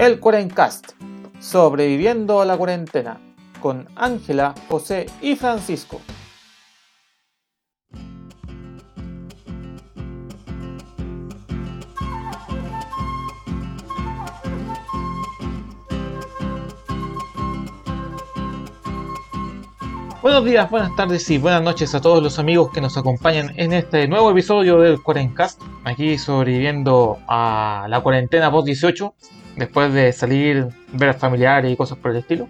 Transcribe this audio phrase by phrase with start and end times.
[0.00, 0.92] El Cuarencast,
[1.40, 3.20] sobreviviendo a la cuarentena,
[3.60, 6.00] con Ángela, José y Francisco.
[20.22, 23.74] Buenos días, buenas tardes y buenas noches a todos los amigos que nos acompañan en
[23.74, 25.60] este nuevo episodio del Cuarencast.
[25.84, 29.14] Aquí sobreviviendo a la cuarentena post 18,
[29.60, 32.48] después de salir, ver a familiares y cosas por el estilo.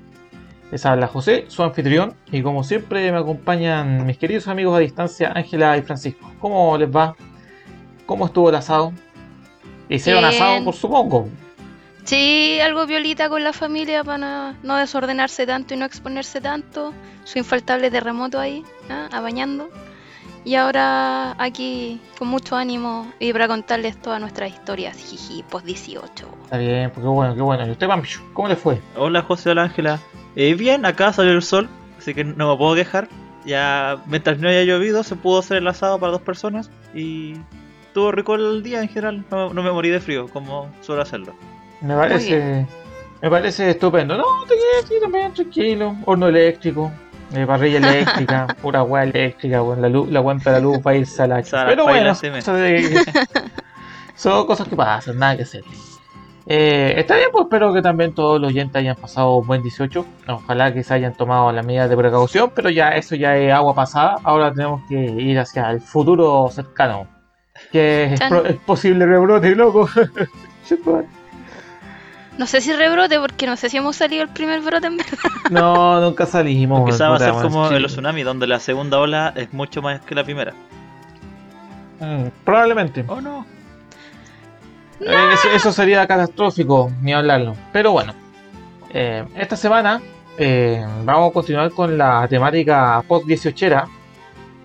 [0.70, 5.32] Les habla José, su anfitrión, y como siempre me acompañan mis queridos amigos a distancia,
[5.34, 6.32] Ángela y Francisco.
[6.38, 7.16] ¿Cómo les va?
[8.06, 8.92] ¿Cócómo estuvo el asado?
[9.88, 10.34] Hicieron Bien.
[10.34, 11.28] asado, por supongo.
[12.04, 16.94] Sí, algo violita con la familia para no, desordenarse tanto y no exponerse tanto.
[17.24, 19.08] Su infaltable terremoto ahí, ¿ah?
[19.10, 19.68] abañando.
[20.44, 26.28] Y ahora aquí con mucho ánimo y para contarles todas nuestras historias, jiji, post 18.
[26.44, 27.66] Está bien, pues qué bueno, qué bueno.
[27.66, 28.80] ¿Y usted, Pampichu, cómo le fue?
[28.96, 30.00] Hola José, hola Ángela.
[30.36, 33.08] Eh, bien, acá salió el sol, así que no me puedo quejar.
[33.44, 37.34] Ya, mientras no haya llovido, se pudo hacer el asado para dos personas y
[37.86, 39.24] estuvo rico el día en general.
[39.30, 41.34] No, no me morí de frío, como suelo hacerlo.
[41.82, 42.66] Me parece,
[43.20, 44.16] me parece estupendo.
[44.16, 45.96] No, te quedas aquí también tranquilo.
[46.06, 46.90] Horno eléctrico,
[47.34, 49.82] eh, parrilla eléctrica, pura weá eléctrica, weón.
[49.82, 51.84] La, luz, la de la luz va a irse a la Se va a Pero
[51.84, 53.04] bueno, de-
[54.14, 55.62] son cosas que pasan, nada que hacer.
[56.46, 60.04] Eh, está bien, pues espero que también todos los oyentes hayan pasado un buen 18.
[60.28, 63.74] Ojalá que se hayan tomado las medidas de precaución, pero ya eso ya es agua
[63.74, 64.16] pasada.
[64.24, 67.06] Ahora tenemos que ir hacia el futuro cercano.
[67.70, 68.28] Que es, Chan.
[68.30, 69.88] pro- es posible rebrote, loco.
[72.40, 75.18] No sé si rebrote, porque no sé si hemos salido el primer brote en verdad.
[75.50, 76.86] No, nunca salimos.
[76.86, 80.00] Quizás va a ser como en los tsunamis, donde la segunda ola es mucho más
[80.00, 80.54] que la primera.
[82.00, 83.04] Mm, probablemente.
[83.08, 83.44] ¿O no?
[85.00, 87.56] Eh, eso, sería catastrófico, ni hablarlo.
[87.74, 88.14] Pero bueno,
[88.88, 90.00] eh, esta semana
[90.38, 93.84] eh, vamos a continuar con la temática post-18era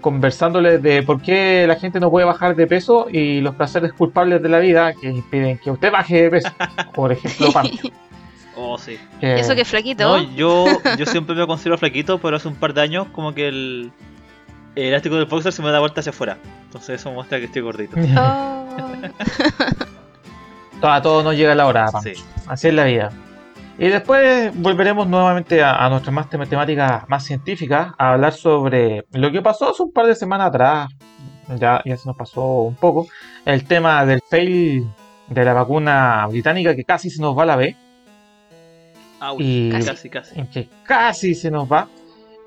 [0.05, 4.39] conversándole de por qué la gente no puede bajar de peso y los placeres culpables
[4.39, 6.49] de la vida que impiden que usted baje de peso.
[6.93, 7.65] Por ejemplo, pan.
[8.57, 8.97] Oh, sí.
[9.19, 10.03] Eh, Eso que es flaquito.
[10.03, 10.65] No, yo,
[10.97, 13.91] yo siempre me considero flaquito, pero hace un par de años como que el,
[14.75, 16.37] elástico del boxer se me da vuelta hacia afuera.
[16.65, 17.97] Entonces eso muestra que estoy gordito.
[18.15, 18.67] Oh.
[20.87, 21.89] a todos nos llega la hora,
[22.47, 23.11] Así es la vida.
[23.77, 29.05] Y después volveremos nuevamente a, a nuestras más tem- temáticas más científicas, a hablar sobre
[29.11, 30.89] lo que pasó hace un par de semanas atrás,
[31.59, 33.07] ya, ya se nos pasó un poco,
[33.43, 34.87] el tema del fail
[35.27, 37.75] de la vacuna británica que casi se nos va a la B,
[39.21, 40.39] Ouch, Y- casi, casi.
[40.39, 41.89] en que casi se nos va,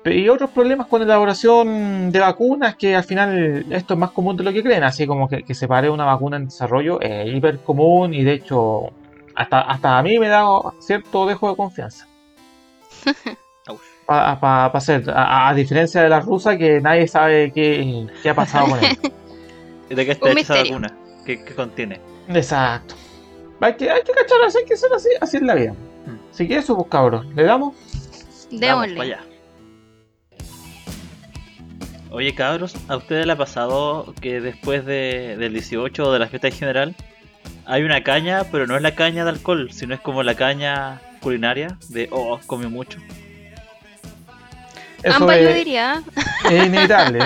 [0.05, 4.35] y otros problemas con la elaboración de vacunas que al final esto es más común
[4.35, 7.31] de lo que creen, así como que, que se pare una vacuna en desarrollo es
[7.31, 8.91] hiper común y de hecho
[9.39, 10.45] hasta, hasta a mí me da
[10.79, 12.05] cierto dejo de confianza.
[14.05, 18.69] Para hacer, a, a diferencia de la rusa que nadie sabe qué, qué ha pasado
[18.69, 18.97] con ella.
[19.89, 20.97] ¿Y ¿De qué está hecha vacuna?
[21.25, 22.01] ¿Qué, qué contiene?
[22.27, 22.95] Exacto.
[23.61, 25.73] Hay que, hay que cachar, hay que ser así, así es la vida.
[26.05, 26.17] Hmm.
[26.31, 27.75] Así que eso, pues cabros, le damos.
[27.75, 28.95] Vamos Démosle.
[28.95, 29.19] para allá.
[32.11, 36.27] Oye cabros, ¿a ustedes les ha pasado que después de, del 18 o de la
[36.27, 36.95] fiesta en general
[37.69, 40.99] hay una caña, pero no es la caña de alcohol, sino es como la caña
[41.21, 42.99] culinaria de, oh, comí mucho?
[45.03, 46.01] Eso Ambas yo es, diría.
[46.49, 47.19] es inevitable.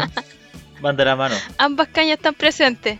[0.81, 1.36] Van de la mano.
[1.58, 3.00] Ambas cañas están presentes.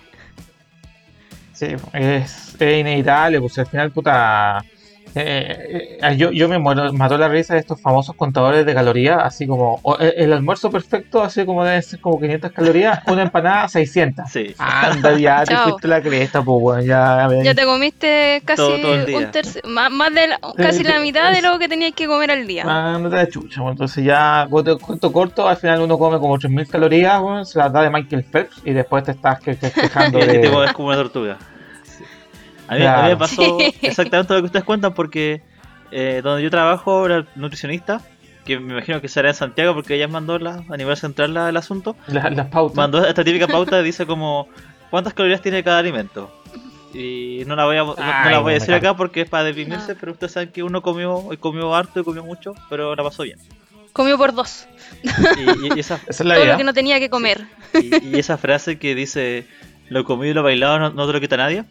[1.52, 4.64] Sí, es, es inevitable, pues al final, puta.
[5.16, 9.20] Eh, eh, yo, yo me muero, mató la risa de estos famosos contadores de calorías,
[9.24, 13.24] así como o- el, el almuerzo perfecto, así como debe ser como 500 calorías, una
[13.24, 14.26] empanada 600.
[14.32, 14.56] Sí.
[14.58, 17.28] Anda, ya te fuiste la cresta, pues bueno, ya.
[17.44, 21.32] Ya te comiste casi Todo- todo un tercio, más, más de la- casi la mitad
[21.32, 22.66] de lo que tenías que comer al día.
[22.66, 26.68] Mándate la chucha, bueno, entonces ya, cuento, cuento corto, al final uno come como 3000
[26.68, 30.20] calorías, bueno, se las da de Michael Phelps y después te estás que, que- quejando
[30.24, 30.50] Y te de.
[30.50, 31.38] mueves como una tortuga.
[32.68, 35.42] A, mí, a mí me pasó exactamente lo que ustedes cuentan porque
[35.92, 38.02] eh, donde yo trabajo era nutricionista,
[38.46, 41.50] que me imagino que será en Santiago porque ella mandó la, a nivel central la-
[41.50, 41.96] el asunto.
[42.08, 42.76] la- las pautas.
[42.78, 44.48] mandó esta típica pauta dice como
[44.90, 46.32] cuántas calorías tiene cada alimento.
[46.94, 49.94] Y no la voy a, no- la voy a decir acá porque es para deprimirse,
[49.94, 50.00] No.
[50.00, 53.24] pero ustedes saben que uno comió y comió harto y comió mucho, pero la pasó
[53.24, 53.40] bien.
[53.94, 54.68] Comió por dos.
[55.04, 57.46] Y, esa, Esa es la Todo lo que no tenía que comer.
[57.74, 59.48] y, y esa frase que dice
[59.90, 61.64] lo comido y lo bailado no, no te lo quita nadie.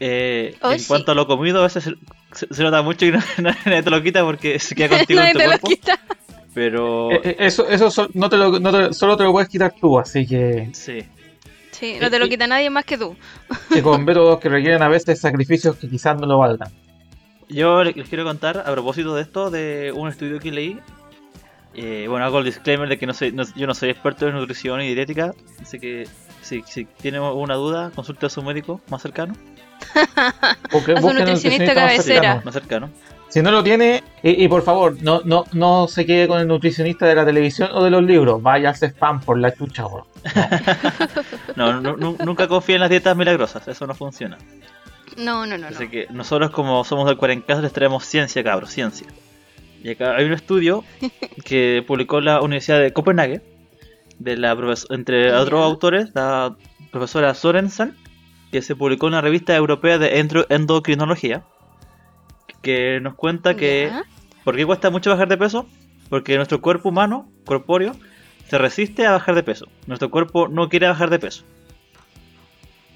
[0.00, 0.88] Eh, Oh, en sí.
[0.88, 1.94] cuanto a lo comido, a veces se,
[2.32, 3.20] se- se nota mucho y no-
[3.66, 5.68] nadie te lo quita porque se queda contigo Nadie en tu te lo cuerpo.
[5.68, 6.00] quita.
[6.54, 9.48] Pero Eh, eh, Eso, eso so- no te lo, no te- solo te lo puedes
[9.48, 11.04] quitar tú, así que, sí,
[11.70, 13.16] Sí, no te lo quita nadie más que tú.
[13.72, 16.70] que con métodos que requieren a veces sacrificios que quizás no lo valgan.
[17.48, 20.78] Yo le- les quiero contar a propósito de esto, de un estudio que leí.
[21.74, 24.34] Eh, bueno, hago el disclaimer de que no soy, no- yo no soy experto en
[24.34, 25.32] nutrición y dietética,
[25.62, 26.06] así que
[26.42, 29.34] si, si tienen alguna duda, consulte a su médico más cercano.
[30.70, 32.14] Porque un nutricionista nutricionista más cabecera.
[32.20, 32.42] cercano.
[32.44, 32.90] Más cercano.
[33.28, 36.48] Si no lo tiene, y, y por favor, no, no, no se quede con el
[36.48, 38.42] nutricionista de la televisión o de los libros.
[38.42, 39.84] Vaya a hacer spam por la chucha.
[41.56, 44.38] No, nu- nunca confíen en las dietas milagrosas, eso no funciona.
[45.16, 45.76] No, no, no, no.
[45.76, 49.06] Así que nosotros como somos del 40 les traemos ciencia, cabros, ciencia.
[49.82, 50.84] Y acá hay un estudio
[51.44, 53.40] que publicó la Universidad de Copenhague,
[54.18, 54.56] de la
[54.90, 56.54] entre otros autores, la
[56.90, 57.96] profesora Sorensen,
[58.50, 60.18] que se publicó en la revista europea de
[60.48, 61.44] endocrinología,
[62.62, 64.04] que nos cuenta que Ya.
[64.44, 65.66] ¿por qué cuesta mucho bajar de peso?
[66.08, 67.92] Porque nuestro cuerpo humano, corpóreo,
[68.48, 69.66] se resiste a bajar de peso.
[69.86, 71.44] Nuestro cuerpo no quiere bajar de peso.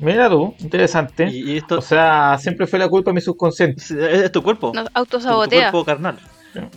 [0.00, 1.28] Mira tú, interesante.
[1.30, 3.80] Y, y esto O sea, siempre fue la culpa de mi subconsciente.
[3.80, 4.72] es, es tu cuerpo.
[4.74, 5.70] Nos tu- tu autosabotea.
[5.70, 6.18] cuerpo carnal.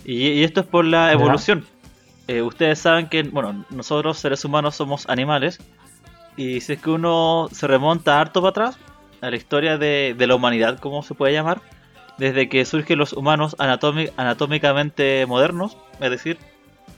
[0.04, 1.66] Y, y esto es por la evolución.
[2.28, 5.58] Eh, ustedes saben que, bueno, nosotros seres humanos somos animales.
[6.38, 8.78] Y si es que uno se remonta harto para atrás,
[9.20, 11.60] a la historia de, de la humanidad, como se puede llamar,
[12.16, 16.38] desde que surgen los humanos anatómi- anatómicamente modernos, es decir,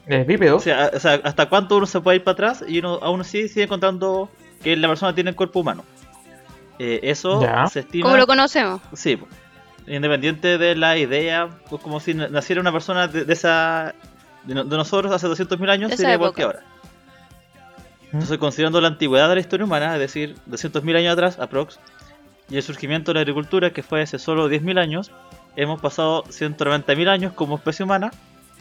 [0.06, 0.56] Eh, bípedo.
[0.56, 3.22] o sea, o sea, hasta cuánto uno se puede ir para atrás y uno aún
[3.22, 4.28] así sigue encontrando
[4.62, 5.84] que la persona tiene el cuerpo humano.
[6.78, 7.66] Eh, eso Ya.
[7.66, 8.04] se estima.
[8.04, 8.80] Como lo conocemos.
[8.94, 9.18] Sí,
[9.86, 13.94] independiente de la idea, pues como si na- naciera una persona de, de esa
[14.44, 16.60] de, no- de nosotros hace 200.000 años, sería igual que ahora.
[18.12, 21.78] Entonces, considerando la antigüedad de la historia humana, es decir, 200.000 años atrás, aprox,
[22.48, 25.12] y el surgimiento de la agricultura, que fue hace solo 10.000 años,
[25.56, 28.10] hemos pasado 190.000 años como especie humana,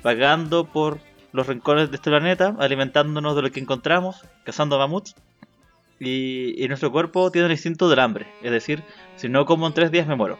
[0.03, 0.99] vagando por
[1.31, 5.15] los rincones de este planeta, alimentándonos de lo que encontramos, cazando mamuts,
[5.99, 8.83] y, y nuestro cuerpo tiene el instinto del hambre, es decir,
[9.15, 10.37] si no como en tres días me muero.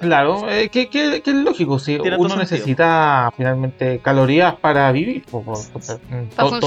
[0.00, 5.24] Claro, eh, que, que- que es lógico, si uno necesita finalmente calorías para vivir.
[5.24, 6.00] Para funcionar.
[6.36, 6.60] todo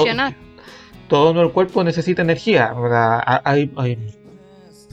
[1.11, 2.73] el cuerpo necesita energía.
[2.75, 3.97] A- hay- hay-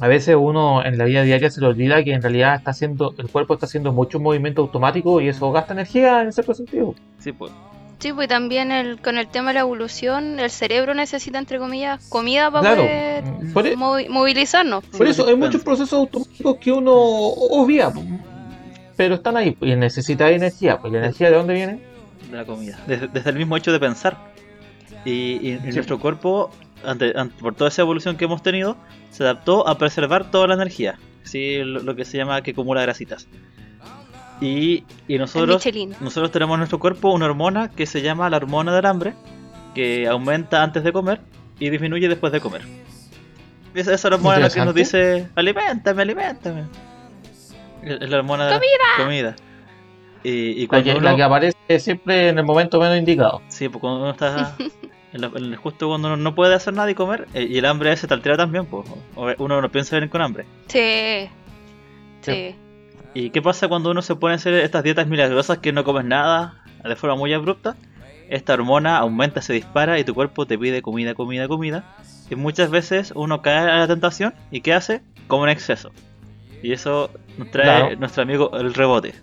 [0.00, 3.14] a veces uno en la vida diaria se le olvida que en realidad está haciendo,
[3.18, 6.94] el cuerpo está haciendo mucho movimiento automático y eso gasta energía en cierto sentido.
[7.18, 7.52] Sí, pues.
[7.98, 12.08] Sí, pues también el, con el tema de la evolución, el cerebro necesita, entre comillas,
[12.08, 14.84] comida para Claro, poder mm, por, e- movi- movilizarnos.
[14.84, 17.90] por eso hay muchos procesos automáticos que uno obvia,
[18.96, 20.78] pero están ahí y necesita energía.
[20.78, 21.80] Pues, ¿y ¿la energía de dónde viene?
[22.30, 22.78] de la comida.
[22.86, 24.16] Desde, desde el mismo hecho de pensar.
[25.04, 25.10] Y,
[25.40, 25.72] y- Sí.
[25.74, 26.50] nuestro cuerpo,
[26.84, 28.76] ante, ante- por toda esa evolución que hemos tenido,
[29.10, 30.98] se adaptó a preservar toda la energía.
[31.24, 31.58] ¿sí?
[31.62, 33.28] Lo, lo que se llama que acumula grasitas.
[34.40, 35.62] Y, y nosotros,
[36.00, 39.14] nosotros tenemos en nuestro cuerpo una hormona que se llama la hormona del hambre,
[39.74, 41.20] que aumenta antes de comer
[41.58, 42.62] y disminuye después de comer.
[43.74, 46.64] Esa, esa hormona es la que nos dice, alimentame, alimentame.
[47.82, 48.56] Es es la hormona de la
[49.04, 49.36] comida.
[50.24, 53.40] Y, y La cuando que, uno- la que aparece siempre en el momento menos indicado.
[53.48, 54.56] Sí, pues cuando uno está
[55.12, 57.64] en la- en- justo cuando uno no puede hacer nada y comer, eh, y el
[57.66, 58.86] hambre ese te altera también, pues
[59.38, 60.44] uno no piensa venir con hambre.
[60.66, 61.28] Sí.
[62.22, 62.32] Sí.
[62.32, 62.54] Sí.
[63.14, 66.04] ¿Y qué pasa cuando uno se pone a hacer estas dietas milagrosas que no comes
[66.04, 67.76] nada de forma muy abrupta?
[68.28, 71.96] Esta hormona aumenta, se dispara y tu cuerpo te pide comida, comida, comida.
[72.30, 75.00] Y muchas veces uno cae a la tentación y ¿qué hace?
[75.28, 75.90] Come en exceso.
[76.62, 77.96] Y eso nos trae Claro.
[77.96, 79.14] nuestro amigo el rebote.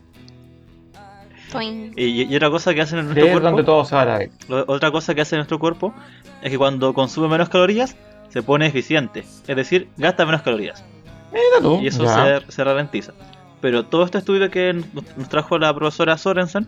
[1.61, 3.47] Y, y otra cosa que hace en nuestro cuerpo...
[3.47, 5.93] donde todo se va a la Otra cosa que hace nuestro cuerpo
[6.41, 7.95] es que cuando consume menos calorías
[8.29, 10.83] se pone eficiente, es decir, gasta menos calorías
[11.31, 11.79] Mira tú.
[11.81, 13.13] y eso se, se ralentiza.
[13.61, 16.67] Pero todo este estudio que nos nos trajo la profesora Sorensen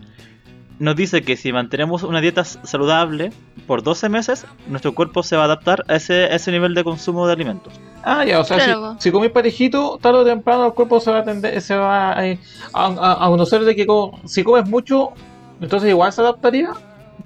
[0.78, 3.32] nos dice que si mantenemos una dieta saludable
[3.66, 6.84] por 12 meses, nuestro cuerpo se va a adaptar a ese, a ese nivel de
[6.84, 7.72] consumo de alimentos.
[8.04, 11.10] Ah, ya, o sea, Claro, si, si comís parejito, tarde o temprano el cuerpo se
[11.10, 12.36] va a tender, se va a, a,
[12.74, 13.86] a- a conocer de que
[14.26, 15.10] si comes mucho,
[15.60, 16.70] entonces igual se adaptaría.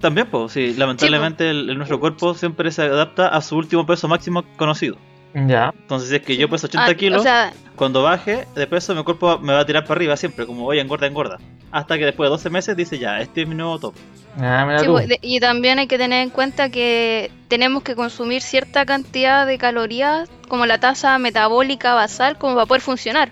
[0.01, 4.09] También, pues, sí, lamentablemente el- el- nuestro cuerpo siempre se adapta a su último peso
[4.09, 4.97] máximo conocido.
[5.35, 5.73] Ya.
[5.83, 8.95] Entonces, si es que yo peso 80 Ah, kilos, O sea, Cuando baje de peso,
[8.95, 11.39] mi cuerpo me va a tirar para arriba siempre, como voy engorda, engorda.
[11.71, 13.95] Hasta que después de 12 meses dice ya, este es mi nuevo top.
[14.39, 14.93] Ah, mira sí, tú.
[14.93, 19.47] pues, de- y también hay que tener en cuenta que tenemos que consumir cierta cantidad
[19.47, 23.31] de calorías, como la tasa metabólica basal, como para poder funcionar.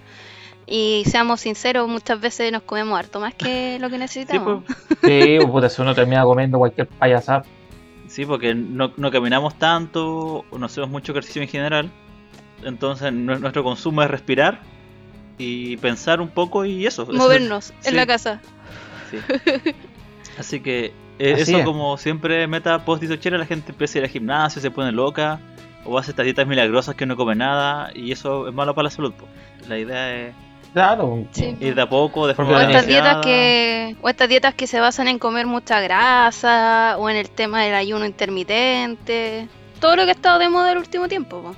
[0.66, 4.64] Y seamos sinceros, muchas veces nos comemos harto más que lo que Sí, necesitamos.
[4.64, 7.44] pues, Sí, pues, puta, si uno termina comiendo cualquier payasada.
[8.08, 11.90] sí, porque no, no caminamos tanto, no hacemos mucho ejercicio en general.
[12.64, 14.60] Entonces nu- nuestro consumo es respirar
[15.38, 17.02] y pensar un poco y eso.
[17.04, 17.94] eso- Movernos en sí.
[17.94, 18.40] la casa.
[19.10, 19.18] sí.
[20.38, 21.64] Así que eh, Así eso es.
[21.64, 25.38] como siempre meta post disochera, la gente empieza a ir al gimnasio, se pone loca,
[25.84, 28.90] o hace estas dietas milagrosas que no come nada, y eso es malo para la
[28.90, 29.12] salud.
[29.12, 29.26] po.
[29.68, 30.34] La idea es
[30.72, 31.26] Claro.
[31.32, 31.56] Sí.
[31.60, 34.68] Ir de a poco, de O forma la estas dietas que o estas dietas que
[34.68, 39.48] se basan en comer mucha grasa o en el tema del ayuno intermitente.
[39.80, 41.54] Todo lo que ha estado de moda el último tiempo.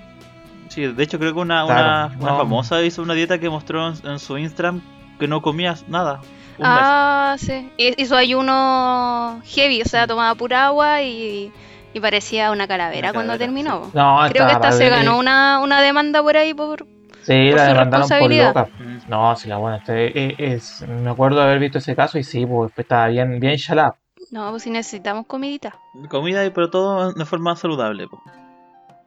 [0.72, 1.82] Sí, de hecho creo que una, Claro,
[2.14, 2.38] una, una no.
[2.38, 4.80] famosa hizo una dieta que mostró en, en su Instagram
[5.18, 6.20] que no comías nada.
[6.58, 7.70] Un Ah, sí.
[7.76, 11.52] Hi- Hizo ayuno heavy, o sea, tomaba pura agua y,
[11.92, 13.84] y parecía una calavera Una cuando terminó.
[13.86, 13.90] sí.
[13.94, 16.86] No, Creo que esta se ganó eh, una, una demanda por ahí por...
[17.22, 18.68] Sí, por la demandaron por loca.
[18.78, 18.98] Mm.
[19.08, 19.76] No, sí, la buena.
[19.76, 23.38] Este, es, es- me acuerdo de haber visto ese caso y sí, pues estaba bien,
[23.38, 23.96] bien chalada.
[24.30, 25.74] No, pues si necesitamos comidita.
[26.08, 28.08] Comida, y- pero todo de forma saludable.
[28.08, 28.22] po.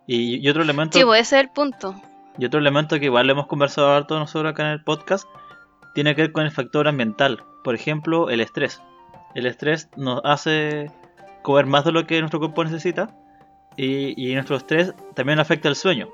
[0.08, 1.96] Y, y otro elemento Sí, ese es el punto.
[2.38, 5.28] y otro elemento que igual hemos conversado harto nosotros acá en el podcast
[5.94, 7.44] tiene que ver con el factor ambiental.
[7.64, 8.82] Por ejemplo, el estrés.
[9.34, 10.92] El estrés nos hace
[11.42, 13.10] comer más de lo que nuestro cuerpo necesita
[13.78, 16.10] y, y nuestro estrés también afecta el sueño.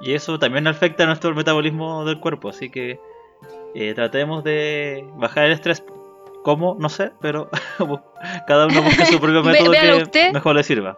[0.00, 2.48] Y eso también afecta nuestro metabolismo del cuerpo.
[2.48, 2.98] Así que
[3.74, 5.84] eh, tratemos de bajar el estrés.
[6.42, 6.76] ¿Cómo?
[6.78, 7.48] No sé, pero
[8.46, 10.32] cada uno busca su propio método que usted.
[10.32, 10.96] mejor le sirva.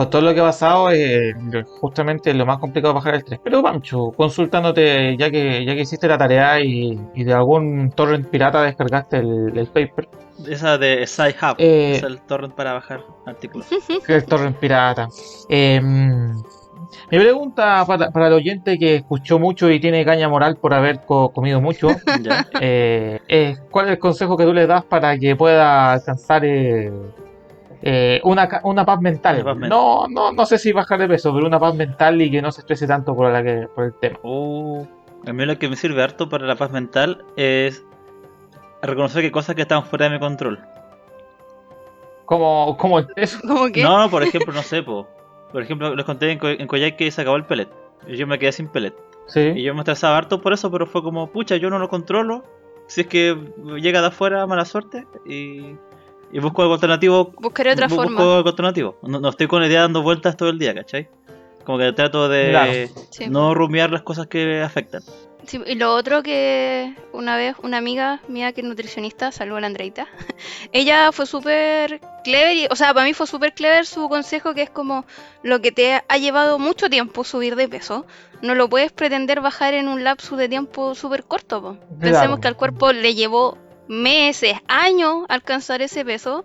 [0.00, 1.34] Con todo lo que ha pasado, eh,
[1.78, 3.38] justamente lo más complicado es bajar el estrés.
[3.44, 8.26] Pero Pancho, consultándote, ya que ya que hiciste la tarea y, y de algún torrent
[8.28, 10.08] pirata descargaste el, el paper,
[10.48, 13.66] Esa de SciHub, Eh, es el torrent para bajar artículos.
[14.08, 15.06] el torrent pirata.
[15.50, 20.72] Eh, mi pregunta para, para el oyente que escuchó mucho y tiene caña moral por
[20.72, 21.88] haber co- comido mucho,
[22.60, 26.90] eh, es, ¿cuál es el consejo que tú le das para que pueda alcanzar eh,
[27.82, 29.36] eh, una, ca- una paz mental?
[29.36, 29.70] Una paz mental.
[29.70, 32.52] No, no, no sé si bajar de peso, pero una paz mental y que no
[32.52, 34.18] se estrese tanto por, la que, por el tema.
[34.22, 34.86] Oh,
[35.26, 37.84] a mí lo que me sirve harto para la paz mental es
[38.82, 40.58] reconocer que hay cosas que están fuera de mi control.
[42.24, 43.38] Como, como eso.
[43.46, 43.82] ¿Cómo que?
[43.82, 45.06] No, no, por ejemplo, no sé, po.
[45.52, 47.68] por ejemplo, les conté en, Co- en que se acabó el pellet.
[48.06, 48.94] Y yo me quedé sin pellet.
[49.28, 51.88] Y Sí, yo me estresaba harto por eso, pero fue como, pucha, yo no lo
[51.88, 52.44] controlo.
[52.86, 53.36] Si es que
[53.80, 55.06] llega de afuera, mala suerte.
[55.24, 55.76] Y,
[56.32, 57.32] y busco algo alternativo.
[57.40, 58.20] Buscaré otra bu- busco forma.
[58.36, 58.98] algo alternativo.
[59.02, 61.08] No, no estoy con la idea dando vueltas todo el día, ¿cachai?
[61.64, 62.72] Como que trato de Claro.
[63.10, 63.28] Sí.
[63.28, 65.02] no rumiar las cosas que afectan.
[65.46, 69.60] Sí, y lo otro que una vez una amiga mía que es nutricionista, saludo a
[69.62, 70.06] la Andreita,
[70.72, 74.62] ella fue súper clever, y, o sea, para mí fue súper clever su consejo que
[74.62, 75.04] es como
[75.42, 78.06] lo que te ha llevado mucho tiempo subir de peso,
[78.42, 81.62] no lo puedes pretender bajar en un lapso de tiempo súper corto.
[81.62, 81.76] po.
[81.98, 82.40] Pensemos Claro.
[82.40, 83.56] que al cuerpo le llevó
[83.90, 86.44] meses, años alcanzar ese peso.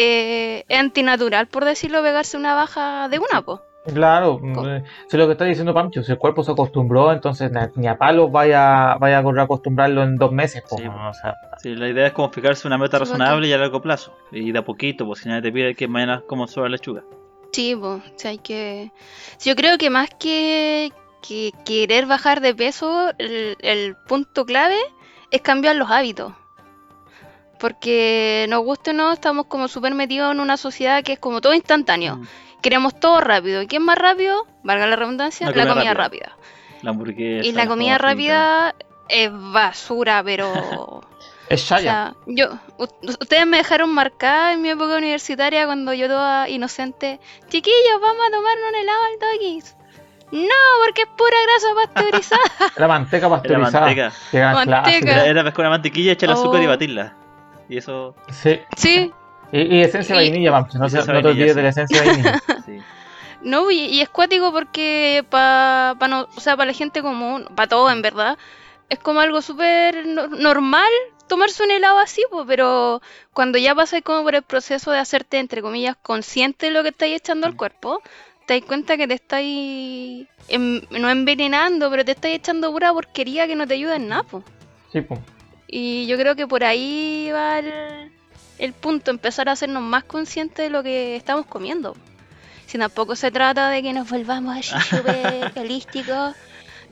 [0.00, 3.62] eh, es antinatural, por decirlo, pegarse una baja de una, po.
[3.92, 4.40] claro.
[4.44, 7.98] Eh, Si lo que está diciendo Pancho, si el cuerpo se acostumbró, entonces ni a
[7.98, 10.62] palos vaya, vaya a correr a acostumbrarlo en dos meses.
[10.70, 13.48] po, Sí, o sea, Sí, la idea es como fijarse una meta Sí, porque- razonable
[13.48, 14.16] y a largo plazo.
[14.30, 17.02] Y de a poquito, pues si nadie te pide que mañana como sobre lechuga.
[17.52, 18.92] Sí, pues, hay que...
[19.44, 20.92] Yo creo que más que,
[21.26, 24.76] que querer bajar de peso, el, el punto clave
[25.32, 26.34] es cambiar los hábitos.
[27.58, 31.40] Porque nos guste o no, estamos como súper metidos en una sociedad que es como
[31.40, 32.16] todo instantáneo.
[32.16, 32.26] Mm.
[32.62, 33.62] Queremos todo rápido.
[33.62, 34.46] ¿Y quién más rápido?
[34.62, 36.26] Valga la redundancia, La la, comida rápida.
[36.34, 36.36] rápida.
[36.82, 37.46] La hamburguesa.
[37.48, 38.74] Y la comida rápida
[39.08, 41.02] es basura, pero...
[41.48, 41.82] es O Shaya.
[41.82, 42.48] sea, yo,
[42.78, 48.30] ustedes me dejaron marcada en mi época universitaria cuando yo toda inocente, chiquillos, vamos a
[48.30, 49.74] tomar un helado al doggies.
[50.30, 52.42] No, porque es pura grasa pasteurizada.
[52.76, 53.86] La manteca Era pasteurizada.
[53.86, 54.12] manteca.
[54.30, 55.10] que era Manteca.
[55.12, 56.68] Era, era pescar una mantequilla, echarle azúcar y Oh.
[56.68, 57.14] batirla.
[57.68, 58.60] Y eso, Sí.
[58.76, 59.12] sí,
[59.52, 60.78] Y, y esencia de Y- vainilla, Pancho.
[60.78, 61.56] No, no te olvides sí.
[61.56, 62.40] de la esencia de vainilla.
[62.66, 62.78] sí.
[63.42, 67.46] no, y, y es cuático porque para pa no, o sea, para la gente común,
[67.54, 68.36] para todo en verdad,
[68.90, 70.88] es como algo súper no- normal
[71.28, 73.00] tomarse un helado así, pues, pero
[73.34, 76.88] cuando ya pasas como por el proceso de hacerte, entre comillas, consciente de lo que
[76.88, 78.00] estáis echando al cuerpo,
[78.46, 83.46] te das cuenta que te estáis, em- no envenenando, pero te estáis echando pura porquería
[83.46, 84.42] que no te ayuda en nada, pues.
[84.90, 85.18] Sí, po.
[85.70, 88.10] Y yo creo que por ahí va el,
[88.58, 91.94] el punto, empezar a hacernos más conscientes de lo que estamos comiendo.
[92.66, 96.34] Si tampoco se trata de que nos volvamos así súper holísticos.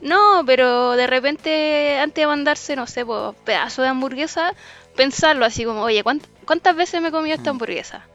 [0.01, 4.53] No, pero de repente antes de mandarse, no sé, pues, pedazo de hamburguesa,
[4.95, 7.55] pensarlo así como, oye, ¿cuánt- ¿cuántas veces me he comido esta Mm.
[7.55, 8.05] hamburguesa?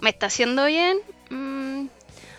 [0.00, 0.98] ¿Me está haciendo bien?
[1.30, 1.86] Mm,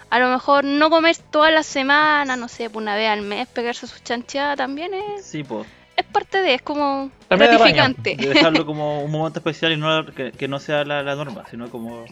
[0.10, 3.48] a lo mejor no comer toda la semana, no sé, pues una vez al mes,
[3.48, 5.66] pegarse sus chanchadas también es, Sí, pues.
[5.98, 8.16] Es parte de, es como También gratificante.
[8.16, 11.44] De dejarlo como un momento especial y no que, que no sea la, la norma,
[11.50, 12.06] sino como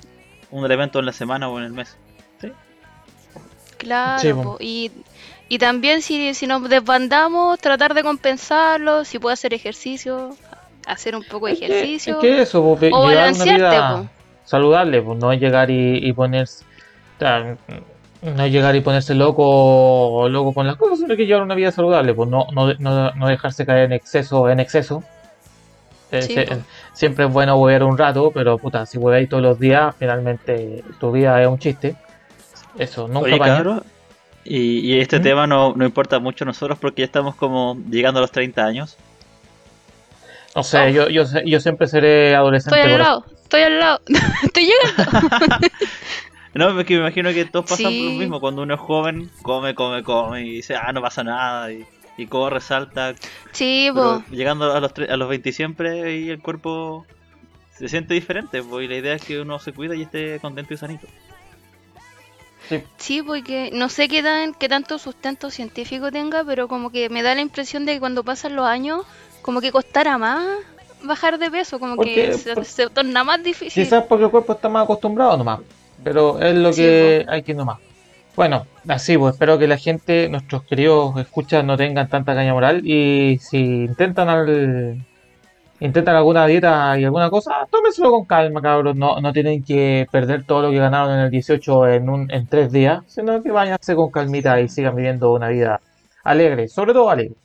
[0.52, 1.98] un evento en la semana o en el mes.
[2.42, 2.52] ¿Sí?
[3.78, 4.92] Claro, Sí, y,
[5.48, 10.36] y también si, si nos desbandamos, tratar de compensarlo, si puede hacer ejercicio,
[10.86, 13.98] hacer un poco de Es que- ejercicio, Es que eso, o llevar una balancearte, vida
[14.04, 14.10] po.
[14.46, 16.66] saludable, pues no llegar y, y ponerse.
[17.16, 17.56] o sea,
[18.22, 22.14] no llegar y ponerse loco loco con las cosas, sino que llevar una vida saludable,
[22.14, 25.04] pues no, no, no, no dejarse caer en exceso, en exceso.
[26.12, 26.56] Eh, Sí, se- po.
[26.94, 31.12] siempre es bueno huevear un rato, pero puta, si hueveáis todos los días, finalmente tu
[31.12, 31.96] vida es un chiste.
[32.78, 33.82] Eso, nunca Oye,
[34.46, 35.24] y, y este ¿Mm?
[35.24, 38.66] tema no, no importa mucho a nosotros porque ya estamos como llegando a los 30
[38.66, 38.98] años.
[40.56, 42.80] No sé, yo, yo, sé- yo siempre seré adolescente.
[42.80, 44.02] Estoy al lado, estoy al lado.
[44.44, 45.68] estoy llegando.
[46.54, 48.14] No, es que me imagino que todos pasan por Sí.
[48.14, 48.40] lo mismo.
[48.40, 51.72] Cuando uno es joven, come, come, come y dice, ah, no pasa nada.
[51.72, 51.86] Y,
[52.18, 53.14] y corre, salta.
[53.52, 53.90] Sí,
[54.32, 57.06] llegando a los, tre- a los 20 siempre y el cuerpo
[57.78, 58.62] se siente diferente.
[58.64, 61.08] po, y la idea es que uno se cuida y esté contento y sanito.
[62.98, 67.24] Sí, porque no sé qué, tan, qué tanto sustento científico tenga, pero como que me
[67.24, 69.06] da la impresión de que cuando pasan los años,
[69.42, 70.46] como que costará más
[71.02, 73.84] bajar de peso, como Porque- que se, por- se torna más difícil.
[73.84, 75.62] Quizás porque el cuerpo está más acostumbrado nomás.
[76.04, 77.80] Pero es lo que hay que nomás.
[78.36, 82.82] Bueno, así pues espero que la gente, nuestros queridos escuchas, no tengan tanta caña moral.
[82.86, 85.06] Y si intentan al,
[85.80, 88.96] intentan alguna dieta y alguna cosa, tómenselo con calma, cabros.
[88.96, 92.48] No, no tienen que perder todo lo que ganaron en el 18 en un, en
[92.48, 95.82] tres días, sino que váyanse con calmita y sigan viviendo una vida
[96.24, 97.36] alegre, sobre todo alegre.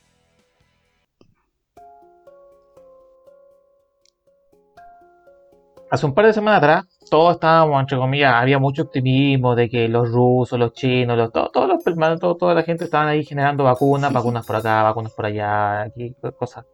[5.89, 9.87] Hace un par de semanas atrás, todos estábamos, entre comillas, había mucho optimismo de que
[9.87, 13.63] los rusos, los chinos, los, todo- todos los, todo- toda la gente estaban ahí generando
[13.63, 16.65] vacunas, vacunas por acá, vacunas por allá, aquí, cosas.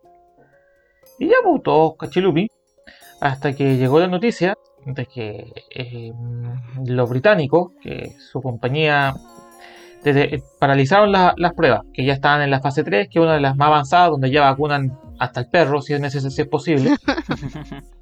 [1.20, 2.50] Y ya, pues, todos cachilupi,
[3.20, 6.12] hasta que llegó la noticia de que eh,
[6.86, 9.14] los británicos, que su compañía,
[10.04, 13.34] desde- paralizaron la- las pruebas, que ya estaban en la fase 3, que es una
[13.36, 16.48] de las más avanzadas, donde ya vacunan hasta el perro, si es necesario, si es
[16.48, 16.96] posible.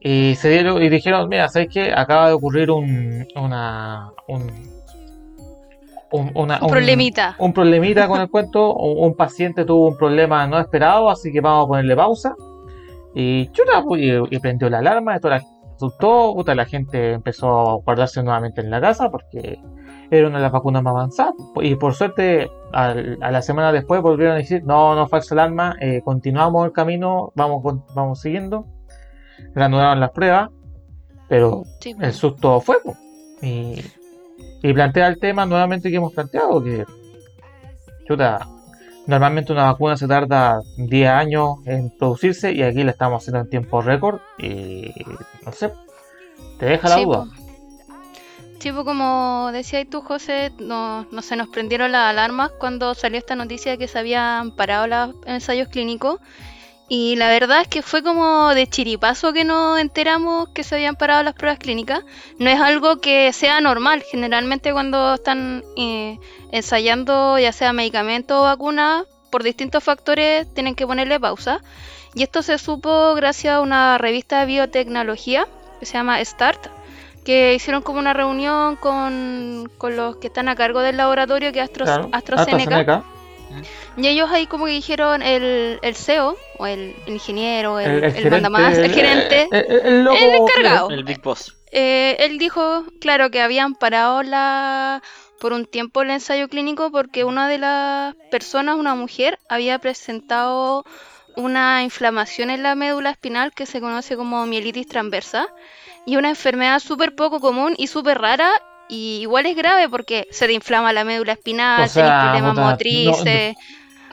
[0.00, 1.92] Y se dieron y dijeron, mira, ¿sabes qué?
[1.92, 4.42] Acaba de ocurrir un una un,
[6.12, 7.34] un- una- Un problemita.
[7.38, 8.74] un problemita con el cuento.
[8.76, 12.34] Un, paciente tuvo un problema no esperado, así que vamos a ponerle pausa.
[13.14, 15.42] Y chuta, pues, y, y prendió la alarma, esto la
[15.74, 19.58] asustó, puta, la gente empezó a guardarse nuevamente en la casa porque
[20.10, 21.34] era una de las vacunas más avanzadas.
[21.62, 25.76] Y por suerte, al- a la semana después volvieron a decir, no, no falsa alarma,
[25.80, 27.62] eh, continuamos el camino, vamos,
[27.94, 28.66] vamos siguiendo.
[29.54, 30.50] Reanudaron las pruebas,
[31.28, 32.76] pero Sí, el susto fue.
[32.82, 32.96] po.
[33.42, 33.80] Y,
[34.62, 36.84] y plantea el tema nuevamente que hemos planteado, que
[38.06, 38.46] chuta,
[39.06, 43.50] normalmente una vacuna se tarda 10 años en producirse y aquí la estamos haciendo en
[43.50, 44.90] tiempo récord y
[45.44, 45.72] no sé,
[46.58, 47.24] te deja la Sí, duda.
[47.24, 47.26] po.
[48.58, 53.18] Sí, po, como decías tú, José, no, no se nos prendieron las alarmas cuando salió
[53.18, 56.18] esta noticia de que se habían parado los ensayos clínicos.
[56.88, 60.94] Y la verdad es que fue como de chiripazo que nos enteramos que se habían
[60.94, 62.04] parado las pruebas clínicas.
[62.38, 64.04] No es algo que sea normal.
[64.08, 66.18] Generalmente cuando están eh,
[66.52, 71.60] ensayando ya sea medicamentos o vacunas, por distintos factores tienen que ponerle pausa.
[72.14, 75.46] Y esto se supo gracias a una revista de biotecnología
[75.80, 76.68] que se llama START,
[77.24, 81.58] que hicieron como una reunión con, con los que están a cargo del laboratorio que
[81.60, 82.78] es Astro- Claro, AstraZeneca.
[82.78, 83.04] AstraZeneca.
[83.96, 88.04] Y ellos ahí como que dijeron el, el CEO, o el, ingeniero, el, El, el
[88.04, 90.90] el gerente, mandamás, el gerente, el, el- el loco el encargado.
[90.90, 91.54] El Big Boss.
[91.72, 95.02] eh, él dijo, claro, que habían parado la
[95.40, 100.84] por un tiempo el ensayo clínico porque una de las personas, una mujer, había presentado
[101.36, 105.46] una inflamación en la médula espinal que se conoce como mielitis transversa
[106.06, 108.50] y una enfermedad súper poco común y súper rara
[108.88, 112.50] y igual es grave porque se te inflama la médula espinal, O sea, tenés problemas
[112.52, 113.56] puta, no- motrices.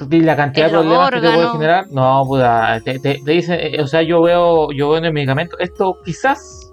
[0.09, 1.85] ¿Y la cantidad en de problemas que te puede generar?
[1.91, 5.13] No, puta, te, te, te dicen, eh, o sea, yo veo, yo veo en el
[5.13, 6.71] medicamento, esto quizás,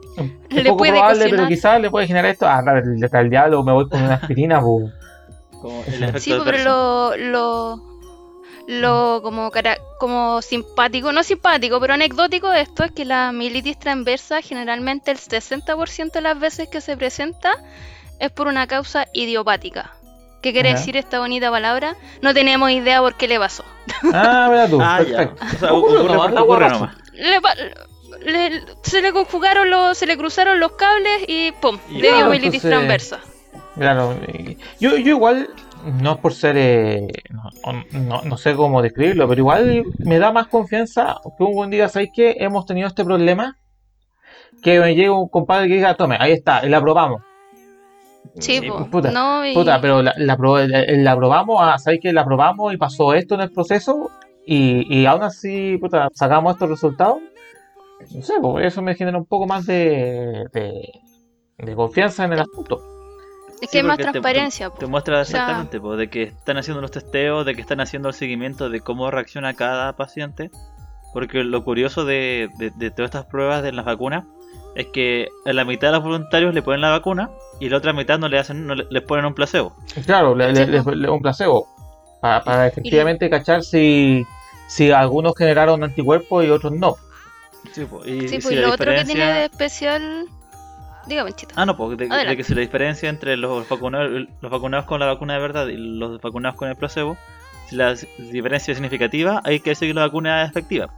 [0.49, 3.23] es Le poco puede probable, pero quizás le puede generar esto, ah, dale, le cae
[3.23, 4.61] el diablo, me voy con una aspirina.
[5.61, 5.83] Como
[6.19, 7.90] Sí, el pues, pero lo, lo,
[8.71, 13.79] lo como, cara- como simpático, no simpático, pero anecdótico de esto es que la mielitis
[13.79, 17.53] transversa generalmente el 60% de las veces que se presenta
[18.19, 19.93] es por una causa idiopática.
[20.43, 21.97] ¿Qué quiere decir esta bonita palabra?
[22.23, 23.63] No tenemos idea por qué le pasó.
[24.15, 25.17] Ah, mira tú, Ah, ya.
[25.19, 25.45] perfecto.
[25.45, 26.97] O sea, Ocurre ocurre nomás, porque la ocurre hueá nomás.
[27.13, 27.55] Le pa-
[28.25, 31.79] le- se le conjugaron los, se le cruzaron los cables y ¡pum!
[31.91, 33.21] Y le dio claro, mielitis entonces- transversa.
[33.75, 34.17] Claro,
[34.79, 35.49] yo, yo igual,
[35.85, 40.33] no es por ser, eh, no, no- no sé cómo describirlo, pero igual me da
[40.33, 43.57] más confianza que un buen día, ¿sabéis que hemos tenido este problema?
[44.63, 47.23] Que me llegue un compadre que diga, tome, ahí está, la probamos.
[48.39, 52.25] Sí, puta, no, y- Puta, pero la, la, la- la probamos, ah, ¿sabéis que la
[52.25, 54.11] probamos y pasó esto en el proceso?
[54.47, 57.19] Y, y aún así, puta, sacamos estos resultados.
[58.15, 60.91] No sé, pues eso me genera un poco más de, de,
[61.59, 62.81] de confianza en el asunto.
[63.61, 64.71] Es Sí, que hay más te- transparencia.
[64.71, 64.89] Te po.
[64.91, 68.09] muestra O sea- exactamente po, de que están haciendo los testeos, de que están haciendo
[68.09, 70.51] el seguimiento de cómo reacciona cada paciente.
[71.13, 74.25] Porque lo curioso de, de- de todas estas pruebas de las vacunas
[74.77, 77.93] es que a la mitad de los voluntarios le ponen la vacuna y la otra
[77.93, 79.75] mitad no le hacen, no le, les ponen un placebo.
[80.07, 80.93] Claro, le, le- Sí, le- po.
[80.93, 81.67] le- un placebo.
[82.21, 84.25] Para, para efectivamente cachar si,
[84.69, 86.95] si algunos generaron anticuerpos y otros no.
[87.73, 90.27] Sí, po, y, Sí, y pues si y la lo otro que tiene de especial.
[91.57, 92.37] Ah, no, pues de, de Adelante.
[92.37, 95.77] que si la diferencia entre los vacunados, los vacunados con la vacuna de verdad y
[95.77, 97.17] los vacunados con el placebo,
[97.69, 100.89] si la diferencia es significativa, hay que decir que la vacuna es efectiva.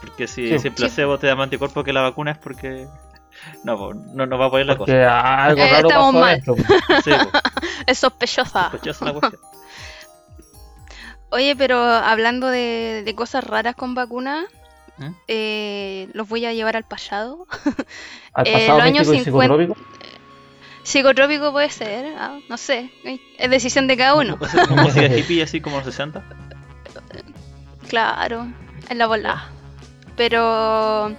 [0.00, 0.58] Porque si, Sí.
[0.58, 2.86] si el placebo te da más anticuerpos que la vacuna es porque...
[3.64, 6.28] No, no nos va a poner la Porque algo Eh, raro estamos pasó mal.
[6.30, 6.56] adentro.
[6.56, 6.74] cosa.
[7.04, 7.42] Sí, pues,
[7.86, 8.70] Es sospechosa.
[8.70, 9.40] sospechosa la cuestión.
[11.30, 14.46] Oye, pero hablando de, de cosas raras con vacunas,
[15.00, 15.08] ¿Mm?
[15.28, 17.46] eh, los voy a llevar al pasado.
[18.34, 19.54] Al Eh, pasado los años místico y 50.
[19.64, 19.76] psicotrópico.
[20.82, 22.90] Psicotrópico puede ser, ah, no sé,
[23.38, 24.38] es decisión de cada uno.
[24.70, 26.22] Música hippie así como los 60.
[27.88, 28.46] Claro,
[28.88, 29.44] en la bola.
[30.16, 31.10] Pero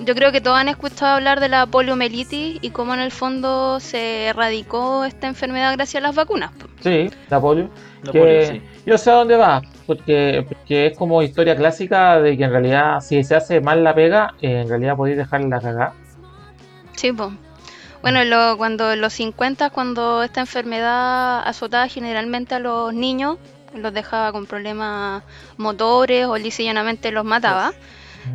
[0.00, 3.80] yo creo que todos han escuchado hablar de la poliomielitis y cómo en el fondo
[3.80, 6.52] se erradicó esta enfermedad gracias a las vacunas.
[6.80, 7.70] Sí, la polio.
[8.04, 8.62] No que polio, sí.
[8.84, 13.00] yo sé a dónde va, porque, porque es como historia clásica de que en realidad
[13.00, 15.92] si se hace mal la pega, eh, en realidad podéis dejarla cagar.
[16.96, 17.12] Sí.
[18.02, 23.38] Bueno, lo- cuando en los 50, cuando esta enfermedad azotaba generalmente a los niños,
[23.74, 25.22] los dejaba con problemas
[25.56, 27.72] motores o lisa y llanamente los mataba.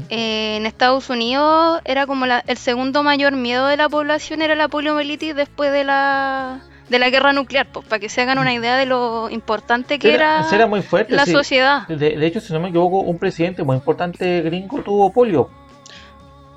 [0.10, 4.56] Eh, en Estados Unidos era como la- el segundo mayor miedo de la población era
[4.56, 6.62] la poliomielitis después de la
[6.92, 10.14] de la guerra nuclear, pues, para que se hagan una idea de lo importante que
[10.14, 11.16] era, era muy fuerte.
[11.16, 11.32] la sí.
[11.32, 11.88] sociedad.
[11.88, 15.50] De, de hecho, si no me equivoco, un presidente muy importante gringo tuvo polio.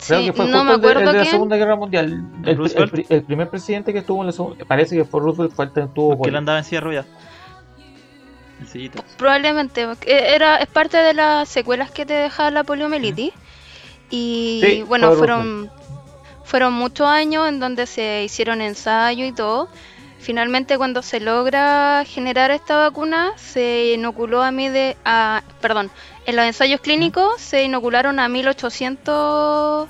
[0.06, 1.30] Creo Sí, que fue no justo me el de, el acuerdo de la.
[1.30, 2.24] Segunda Guerra Mundial.
[2.44, 4.64] El, primer presidente que estuvo en la segunda.
[4.66, 6.38] Parece que fue Roosevelt, fue el que tuvo Porque él polio.
[6.38, 7.04] andaba en silla
[8.66, 9.04] sillita.
[9.16, 13.32] Probablemente, era, es parte de las secuelas que te deja la poliomielitis.
[14.10, 15.70] Y Sí, bueno, fue fueron,
[16.44, 19.68] fueron muchos años en donde se hicieron ensayos y todo.
[20.24, 24.96] Finalmente, cuando se logra generar esta vacuna, se inoculó a mí de.
[25.04, 25.90] A, perdón,
[26.24, 29.88] en los ensayos clínicos se inocularon a 1800.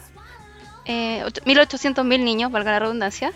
[0.87, 3.33] Eh, ocho- 1800 mil niños, valga la redundancia.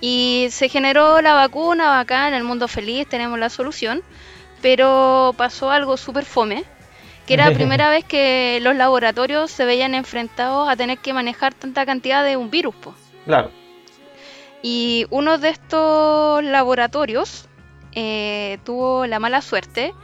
[0.00, 4.02] Y se generó la vacuna, bacán, el mundo feliz, tenemos la solución.
[4.62, 6.62] Pero pasó algo súper fome,
[7.26, 11.54] que era la primera vez que los laboratorios se veían enfrentados a tener que manejar
[11.54, 12.74] tanta cantidad de un virus.
[12.76, 12.94] po.
[13.24, 13.50] Claro.
[14.62, 17.48] Y uno de estos laboratorios
[17.92, 19.94] eh, tuvo la mala suerte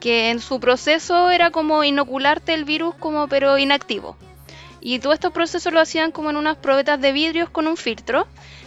[0.00, 4.16] que en su proceso era como inocularte el virus como pero inactivo.
[4.80, 8.26] Y todos estos procesos lo hacían como en unas probetas de vidrios con un filtro.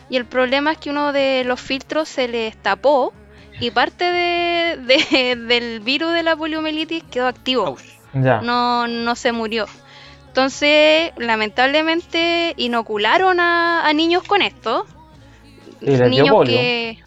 [0.10, 3.13] Y el problema es que uno de los filtros se les tapó
[3.62, 7.63] y parte de- de- del virus de la poliomielitis quedó activo
[8.41, 9.67] no, no se murió.
[10.27, 14.86] Entonces, lamentablemente, inocularon a, a niños con esto.
[15.82, 16.58] Y les dio niños polio.
[16.58, 17.04] que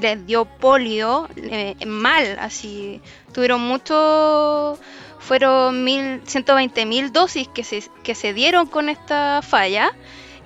[0.00, 3.00] les dio polio eh, mal, así.
[3.32, 4.78] Tuvieron mucho.
[5.18, 9.90] Fueron mil, 120 mil dosis que se, que se dieron con esta falla.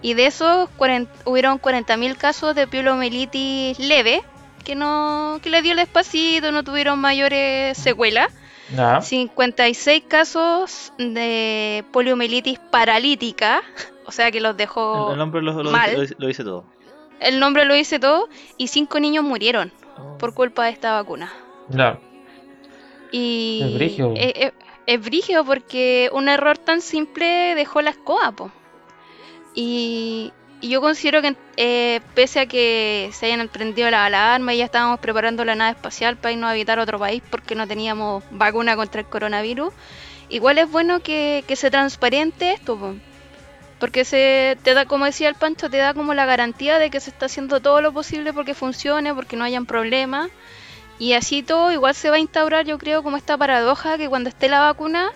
[0.03, 4.23] Y de esos, 40 hubieron 40 mil casos de poliomielitis leve.
[4.65, 8.33] Que no que les dio el despacito, no tuvieron mayores secuelas.
[8.75, 9.01] Ya.
[9.01, 13.63] 56 casos de poliomielitis paralítica,
[14.07, 15.09] o sea que los dejó.
[15.09, 16.15] El, el hombre lo, lo mal.
[16.17, 16.65] lo dice todo.
[17.21, 19.73] El nombre lo dice todo, y 5 niños murieron
[20.19, 21.33] por culpa de esta vacuna.
[21.69, 21.99] Ya.
[23.13, 24.15] Y Es brígido.
[24.17, 24.53] Es, es-
[24.87, 28.51] es brígido porque un error tan simple dejó la escoba, po.
[29.55, 34.59] Y, y yo considero que eh, pese a que se hayan prendido las alarmas y
[34.59, 38.25] ya estábamos preparando la nave espacial para irnos a habitar otro país porque no teníamos
[38.31, 39.73] vacuna contra el coronavirus,
[40.29, 42.95] igual es bueno que, que se transparente esto, po.
[43.81, 47.01] Porque se te da, como decía el Pancho, te da como la garantía de que
[47.01, 50.31] se está haciendo todo lo posible porque funcione, porque no hayan problemas.
[50.99, 54.29] Y así todo igual se va a instaurar, yo creo, como esta paradoja que cuando
[54.29, 55.11] esté la vacuna,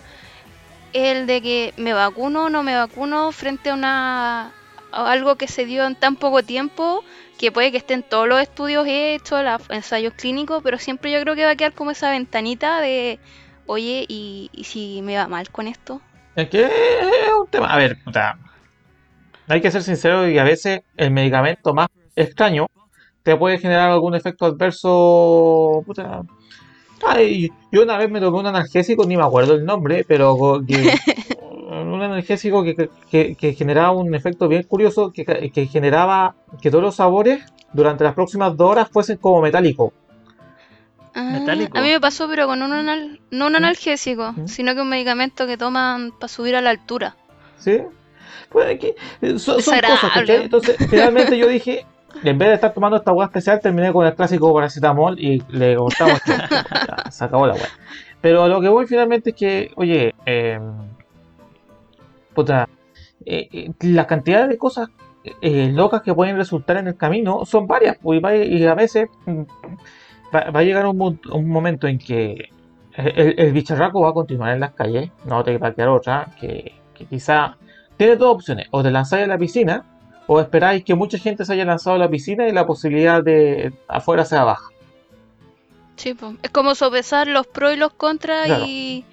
[0.93, 4.51] el de que me vacuno o no me vacuno frente a una
[4.91, 7.03] algo que se dio en tan poco tiempo,
[7.37, 11.35] que puede que estén todos los estudios hechos, los ensayos clínicos, pero siempre yo creo
[11.35, 13.19] que va a quedar como esa ventanita de,
[13.67, 16.01] oye, ¿y, y si me va mal con esto?
[16.35, 17.71] Es que es un tema.
[17.71, 18.37] A ver, puta,
[19.47, 22.67] hay que ser sincero y a veces el medicamento más extraño
[23.23, 25.83] te puede generar algún efecto adverso.
[25.85, 26.21] Puta.
[27.05, 30.93] Ay, yo una vez me tomé un analgésico, ni me acuerdo el nombre, pero que-
[31.71, 36.83] un analgésico que, que- que generaba un efecto bien curioso, que, que generaba que todos
[36.83, 39.91] los sabores durante las próximas dos horas fuesen como metálicos.
[41.13, 41.77] Ah, Metálico.
[41.77, 44.47] A mí me pasó, pero con un anal- no un analgésico, ¿Mm?
[44.47, 47.15] sino que un medicamento que toman para subir a la altura.
[47.57, 47.81] ¿Sí?
[48.55, 50.43] Pues que eh, son, son cosas, ¿cachai?
[50.45, 51.85] Entonces, finalmente yo dije,
[52.23, 55.75] en vez de estar tomando esta hueá especial, terminé con el clásico paracetamol y le
[55.75, 56.21] cortamos
[57.09, 57.67] se acabó la hueá.
[58.21, 60.57] Pero lo que voy finalmente es que, oye, eh,
[62.33, 62.69] puta,
[63.25, 64.87] eh, eh, la cantidad de cosas
[65.41, 68.73] eh, locas que pueden resultar en el camino son varias, pues, y, va- y a
[68.75, 69.41] veces mm,
[70.33, 72.49] va, va a llegar un, mo- un momento en que
[72.95, 76.27] el, el bicharraco va a continuar en las calles, no te va a quedar otra,
[76.39, 77.57] que, que quizá
[77.97, 79.83] tiene dos opciones, o te lanzáis a la piscina,
[80.27, 83.73] o esperáis que mucha gente se haya lanzado a la piscina y la posibilidad de
[83.87, 84.69] afuera sea baja.
[85.95, 88.65] Sí, es como sopesar los pros y los contras Claro.
[88.67, 89.05] y,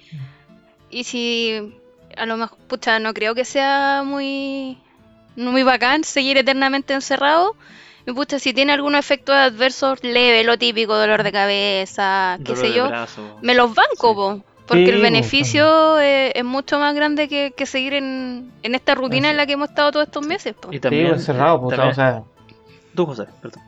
[0.89, 1.77] y si
[2.17, 4.77] a lo mejor, pucha, no creo que sea muy,
[5.35, 7.55] muy bacán seguir eternamente encerrado.
[8.05, 12.73] Y pucha, si tiene algunos efectos adversos leves, lo típico, dolor de cabeza, qué sé
[12.73, 13.39] yo, brazo.
[13.41, 14.13] me los banco, Sí.
[14.15, 18.51] po, porque Sí, el po, beneficio es, es mucho más grande que, que seguir en,
[18.63, 20.53] en esta rutina en la que hemos estado todos estos meses.
[20.53, 20.69] Po.
[20.71, 22.23] Y Sí, también, pues, encerrado, pues, también- o sea,
[22.95, 23.63] Tú, José, perdón.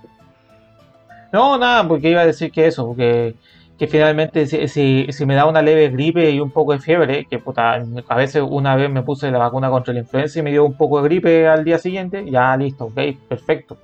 [1.31, 3.35] No, nada, porque iba a decir que eso, porque
[3.77, 7.25] que finalmente si, si, si me da una leve gripe y un poco de fiebre,
[7.29, 7.73] que puta,
[8.07, 10.75] a veces una vez me puse la vacuna contra la influenza y me dio un
[10.77, 13.75] poco de gripe al día siguiente, ya listo, ok, perfecto.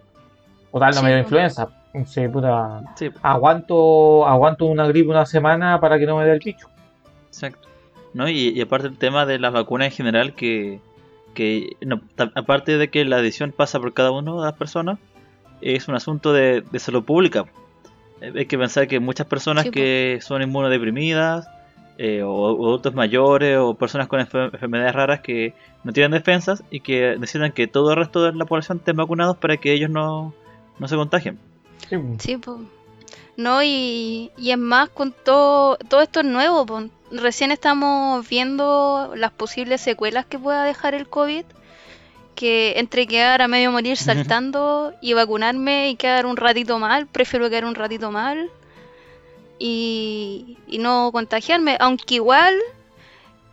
[0.72, 1.26] Total, no Sí, me dio pues.
[1.26, 1.68] influenza.
[2.06, 6.40] Sí, puta, Sí, aguanto, aguanto una gripe una semana para que no me dé el
[6.40, 6.70] bicho.
[7.32, 7.68] Exacto.
[8.14, 8.28] ¿No?
[8.30, 10.80] Y, y aparte el tema de las vacunas en general, que,
[11.34, 12.02] que no,
[12.36, 15.00] aparte de que la decisión pasa por cada una de las personas,
[15.62, 17.46] es un asunto de, de salud pública.
[18.20, 21.48] Eh, Hay que pensar que muchas personas Sí, que son inmunodeprimidas,
[21.98, 26.64] eh, o, o adultos mayores, o personas con enfer- enfermedades raras que no tienen defensas
[26.70, 29.90] y que necesitan que todo el resto de la población estén vacunados para que ellos
[29.90, 30.34] no,
[30.80, 31.40] no se contagien.
[32.20, 32.60] Sí, po.
[33.38, 36.84] No, y, y es más, con todo, todo esto es nuevo, po.
[37.12, 41.44] Recién estamos viendo las posibles secuelas que pueda dejar el COVID.
[42.36, 47.50] Que entre quedar a medio morir saltando y vacunarme y quedar un ratito mal, prefiero
[47.50, 48.50] quedar un ratito mal
[49.60, 51.78] y, y no contagiarme.
[51.80, 52.56] Aunque igual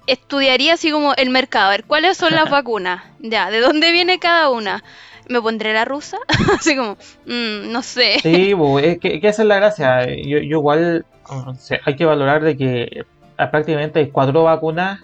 [0.07, 4.19] estudiaría así como el mercado, a ver cuáles son las vacunas, ya, de dónde viene
[4.19, 4.83] cada una.
[5.29, 6.17] Me pondré la rusa,
[6.59, 8.21] así como, mm, no sé.
[8.23, 10.07] Sí, es que, que esa es la gracia.
[10.07, 13.05] Yo, yo igual o sea, hay que valorar de que
[13.51, 15.01] prácticamente hay cuatro vacunas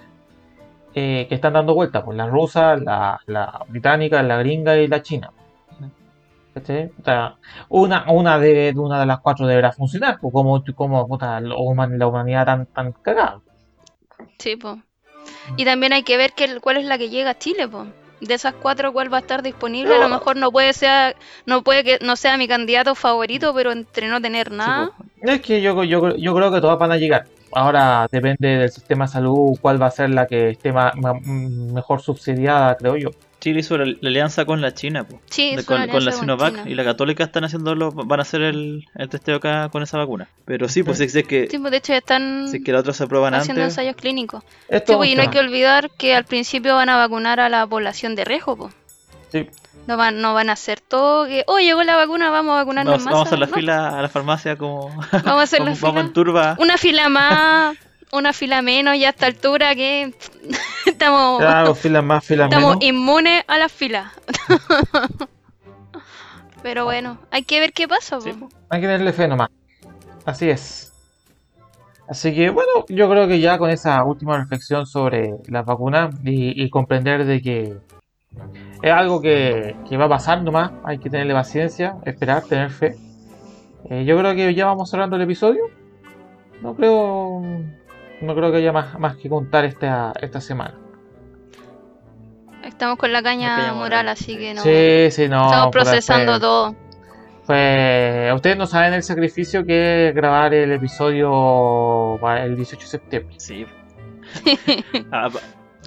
[0.95, 5.03] eh, que están dando vueltas, pues la rusa, la, la británica, la gringa y la
[5.03, 5.31] china.
[7.05, 7.35] Sea,
[7.69, 11.99] una, una de, una de las cuatro deberá funcionar, pues como, como puta, la human-
[11.99, 13.41] la humanidad tan, tan cagada.
[14.39, 14.57] Sí.
[15.57, 17.87] Y también hay que ver que, cuál es la que llega a Chile, po.
[18.21, 19.97] De esas cuatro, cuál va a estar disponible.
[19.97, 23.73] A lo mejor no puede ser, no puede que no sea mi candidato favorito, pero
[23.73, 24.93] entre no tener nada.
[24.97, 27.27] Sí, Es que yo, yo, yo creo que todas van a llegar.
[27.55, 31.15] Ahora depende del sistema de salud cuál va a ser la que esté ma- ma-
[31.15, 33.11] mejor subsidiada, creo yo.
[33.41, 35.21] Chile hizo la, la alianza con la China, po.
[35.27, 36.71] Sí, De- con, una con la Sinovac China.
[36.71, 40.29] y la Católica están haciéndolo, van a hacer el, el testeo acá con esa vacuna.
[40.47, 42.73] Pero sí, pues si es que, Sí, pues, de hecho ya están si es que
[42.73, 43.77] la otra se aprueban haciendo antes.
[43.77, 44.43] ensayos clínicos.
[44.69, 47.51] Esto Sí, pues, y no hay que olvidar que al principio van a vacunar a
[47.51, 48.71] la población de riesgo, po.
[49.31, 49.47] Sí.
[49.87, 52.93] No van, no van a hacer todo que, oh, llegó la vacuna, vamos a vacunarnos
[52.93, 53.13] Vamos, más.
[53.13, 55.81] vamos a hacer la No, fila a la farmacia como Vamos a hacer la vamos,
[55.81, 56.01] vamos fila.
[56.07, 56.57] en turba.
[56.59, 57.77] Una fila más,
[58.13, 60.15] una fila menos y a esta altura que
[60.87, 62.85] estamos, Claro, filas más, filas estamos menos.
[62.85, 64.11] inmunes a las filas.
[66.63, 68.21] Pero bueno, hay que ver qué pasa.
[68.21, 68.31] Sí.
[68.71, 69.51] Hay que tenerle fe nomás.
[70.25, 70.93] Así es.
[72.09, 76.63] Así que bueno, yo creo que ya con esa última reflexión sobre las vacunas y,
[76.63, 77.77] y comprender de que
[78.85, 82.97] es algo que, que va a pasar nomás, hay que tenerle paciencia, esperar, tener fe.
[83.89, 85.65] Eh, yo creo que ya vamos cerrando el episodio.
[86.61, 87.41] No creo,
[88.21, 90.75] no creo que haya más, más que contar esta, esta semana.
[92.63, 94.37] Estamos con la caña, moral, así sí.
[94.39, 94.63] que no.
[94.63, 95.45] Sí, sí, no.
[95.47, 96.75] Estamos procesando fue- todo.
[97.45, 102.89] Fue, ustedes no saben el sacrificio que es grabar el episodio para el 18 de
[102.91, 103.35] septiembre.
[103.39, 103.67] Sí.
[105.13, 105.29] Ah,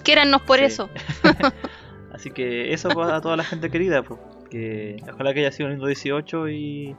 [0.04, 0.66] Quérannos por Sí.
[0.66, 0.90] eso.
[2.18, 5.74] Así que eso a toda la gente querida, pues, que ojalá que haya sido un
[5.74, 6.96] lindo 18 y,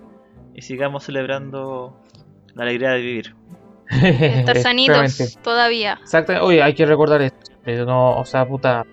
[0.54, 2.00] y sigamos celebrando
[2.54, 3.34] la alegría de vivir.
[3.90, 5.98] Estar sanitos todavía.
[6.00, 6.34] Exacto.
[6.44, 7.50] Oye, hay que recordar esto.
[7.64, 8.86] pero no, o sea, puta.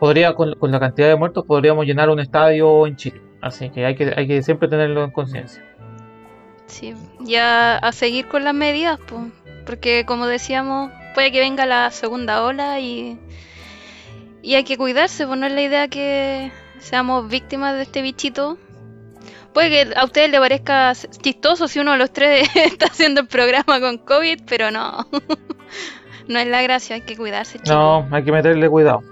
[0.00, 3.20] Podría, con, con la cantidad de muertos, podríamos llenar un estadio en Chile.
[3.40, 5.64] Así que hay que, hay que siempre tenerlo en conciencia.
[6.66, 9.22] Sí, ya a seguir con las medidas, pues,
[9.64, 13.20] porque como decíamos, puede que venga la segunda ola y,
[14.46, 18.58] y hay que cuidarse, pues no es la idea que seamos víctimas de este bichito,
[19.52, 23.26] Puede que a ustedes les parezca chistoso si uno de los tres está haciendo el
[23.26, 25.06] programa con COVID, pero no.
[26.28, 27.70] no es la gracia, hay que cuidarse, chicos.
[27.70, 29.02] No, hay que meterle cuidado.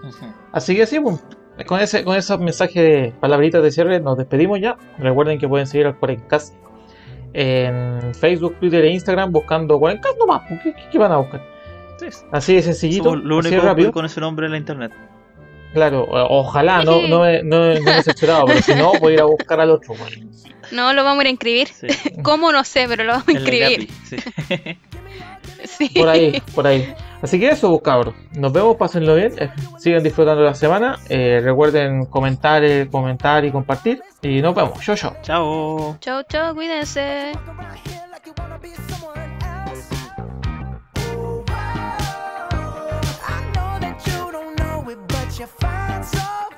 [0.52, 1.18] Así que sí, pues,
[1.66, 4.76] con ese, con esos mensajes de palabritas de cierre nos despedimos ya.
[4.98, 6.54] Recuerden que pueden seguir al Cuarencast
[7.32, 10.42] en Facebook, Twitter e Instagram buscando Cuarencast nomás.
[10.46, 11.42] pues, ¿Qué, qué- qué van a buscar?
[11.98, 13.92] Sí, Así de sencillito, somos lo así único de rápido.
[13.92, 14.92] con ese nombre en la internet.
[15.74, 18.02] Claro, ojalá, no, no, he- no, no me
[18.46, 19.92] pero si no, voy a ir a buscar al otro.
[19.94, 20.30] weón.
[20.70, 21.68] No, lo vamos a ir a inscribir.
[21.68, 21.88] Sí.
[22.22, 22.50] ¿Cómo?
[22.52, 23.88] No sé, pero lo vamos a inscribir.
[25.64, 25.88] Sí.
[25.88, 26.94] Por ahí, por ahí.
[27.22, 28.14] Así que eso, cabros.
[28.32, 29.32] Nos vemos, pásenlo bien.
[29.38, 30.98] eh, sigan disfrutando la semana.
[31.08, 34.02] eh, recuerden comentar, eh, comentar y compartir.
[34.20, 34.78] Y nos vemos.
[34.82, 35.14] Chau, chau.
[35.22, 35.96] Chao.
[36.00, 37.32] Chao, chao, cuídense.
[45.38, 46.53] you find so